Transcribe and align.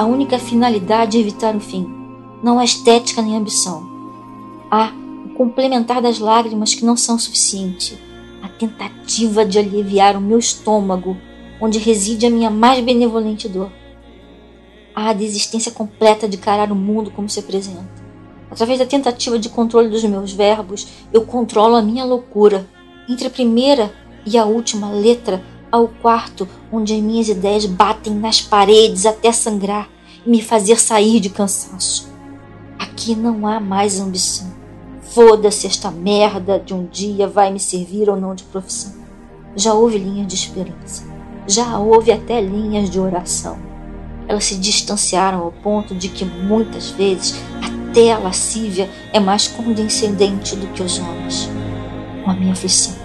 a 0.00 0.06
única 0.06 0.38
finalidade 0.38 1.18
é 1.18 1.20
evitar 1.20 1.54
o 1.54 1.60
fim. 1.60 1.86
Não 2.42 2.58
há 2.58 2.64
estética 2.64 3.20
nem 3.20 3.36
ambição. 3.36 3.86
Há 4.70 4.94
o 5.26 5.34
complementar 5.34 6.00
das 6.00 6.18
lágrimas 6.18 6.74
que 6.74 6.86
não 6.86 6.96
são 6.96 7.18
suficiente. 7.18 7.98
A 8.42 8.48
tentativa 8.48 9.44
de 9.44 9.58
aliviar 9.58 10.16
o 10.16 10.20
meu 10.22 10.38
estômago, 10.38 11.18
onde 11.60 11.78
reside 11.78 12.24
a 12.24 12.30
minha 12.30 12.48
mais 12.48 12.82
benevolente 12.82 13.46
dor. 13.46 13.70
Há 14.94 15.10
a 15.10 15.12
desistência 15.12 15.70
completa 15.70 16.26
de 16.26 16.38
carar 16.38 16.72
o 16.72 16.74
mundo 16.74 17.10
como 17.10 17.28
se 17.28 17.38
apresenta. 17.38 18.02
Através 18.50 18.78
da 18.78 18.86
tentativa 18.86 19.38
de 19.38 19.50
controle 19.50 19.90
dos 19.90 20.02
meus 20.04 20.32
verbos, 20.32 20.88
eu 21.12 21.26
controlo 21.26 21.76
a 21.76 21.82
minha 21.82 22.06
loucura. 22.06 22.66
Entre 23.06 23.26
a 23.26 23.30
primeira 23.30 23.92
e 24.24 24.38
a 24.38 24.46
última 24.46 24.90
letra, 24.90 25.44
ao 25.70 25.88
quarto 25.88 26.48
onde 26.72 26.94
as 26.94 27.00
minhas 27.00 27.28
ideias 27.28 27.66
batem 27.66 28.14
nas 28.14 28.40
paredes 28.40 29.06
até 29.06 29.30
sangrar 29.32 29.88
e 30.26 30.30
me 30.30 30.42
fazer 30.42 30.78
sair 30.78 31.20
de 31.20 31.30
cansaço. 31.30 32.10
Aqui 32.78 33.14
não 33.14 33.46
há 33.46 33.60
mais 33.60 34.00
ambição. 34.00 34.50
Foda-se 35.02 35.66
esta 35.66 35.90
merda 35.90 36.58
de 36.58 36.74
um 36.74 36.86
dia 36.86 37.26
vai 37.26 37.52
me 37.52 37.60
servir 37.60 38.08
ou 38.08 38.16
não 38.16 38.34
de 38.34 38.44
profissão. 38.44 38.94
Já 39.56 39.74
houve 39.74 39.98
linhas 39.98 40.26
de 40.26 40.34
esperança. 40.34 41.04
Já 41.46 41.78
houve 41.78 42.12
até 42.12 42.40
linhas 42.40 42.88
de 42.88 43.00
oração. 43.00 43.58
Elas 44.28 44.44
se 44.44 44.56
distanciaram 44.56 45.40
ao 45.40 45.50
ponto 45.50 45.94
de 45.94 46.08
que 46.08 46.24
muitas 46.24 46.90
vezes 46.90 47.34
até 47.60 48.12
a 48.12 48.18
lascívia 48.18 48.88
é 49.12 49.18
mais 49.18 49.48
condescendente 49.48 50.54
do 50.54 50.68
que 50.68 50.82
os 50.82 50.98
homens. 51.00 51.50
Com 52.24 52.30
a 52.30 52.34
minha 52.34 52.52
aflição 52.52 52.99